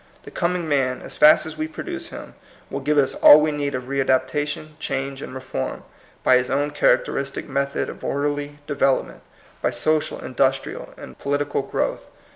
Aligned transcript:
The 0.23 0.31
com 0.31 0.55
ing 0.55 0.67
man, 0.67 1.03
as 1.03 1.15
fast 1.15 1.45
as 1.45 1.59
we 1.59 1.67
produce 1.67 2.07
him, 2.07 2.33
will 2.71 2.79
give 2.79 2.97
us 2.97 3.13
all 3.13 3.39
we 3.39 3.51
need 3.51 3.75
of 3.75 3.83
readaptation, 3.83 4.69
change, 4.79 5.21
and 5.21 5.31
reform, 5.31 5.83
by 6.23 6.37
his 6.37 6.49
own 6.49 6.71
characteristic 6.71 7.47
method 7.47 7.87
of 7.87 8.03
orderly 8.03 8.57
development, 8.65 9.21
by 9.61 9.69
social, 9.69 10.17
indus 10.25 10.57
trial, 10.57 10.95
and 10.97 11.19
political 11.19 11.61
growth. 11.61 12.09